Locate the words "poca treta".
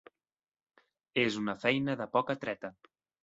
2.17-2.75